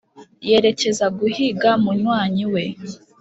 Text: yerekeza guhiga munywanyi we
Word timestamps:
yerekeza 0.47 1.05
guhiga 1.19 1.69
munywanyi 1.83 2.45
we 2.53 2.63